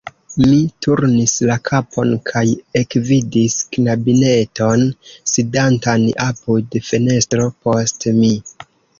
[0.51, 2.41] Mi turnis la kapon kaj
[2.79, 4.85] ekvidis knabineton,
[5.33, 8.31] sidantan apud fenestro post mi.